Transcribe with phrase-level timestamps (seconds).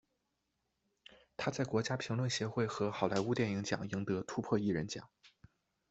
[1.37, 5.07] 他在国家评论协会和好莱坞电影奖赢得突破艺人奖。